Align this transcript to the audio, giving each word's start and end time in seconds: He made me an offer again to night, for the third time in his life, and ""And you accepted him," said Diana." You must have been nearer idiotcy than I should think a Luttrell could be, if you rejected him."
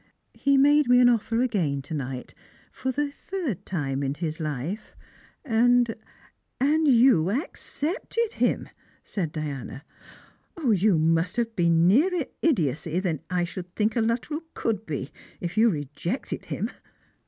He 0.33 0.57
made 0.57 0.87
me 0.89 0.99
an 0.99 1.09
offer 1.09 1.43
again 1.43 1.83
to 1.83 1.93
night, 1.93 2.33
for 2.71 2.91
the 2.91 3.11
third 3.11 3.67
time 3.67 4.01
in 4.01 4.15
his 4.15 4.39
life, 4.39 4.95
and 5.45 5.93
""And 6.59 6.87
you 6.87 7.29
accepted 7.29 8.33
him," 8.37 8.69
said 9.03 9.31
Diana." 9.31 9.83
You 10.67 10.97
must 10.97 11.35
have 11.35 11.55
been 11.55 11.85
nearer 11.87 12.25
idiotcy 12.43 12.99
than 12.99 13.19
I 13.29 13.43
should 13.43 13.75
think 13.75 13.95
a 13.95 14.01
Luttrell 14.01 14.41
could 14.55 14.87
be, 14.87 15.11
if 15.39 15.55
you 15.55 15.69
rejected 15.69 16.45
him." 16.45 16.71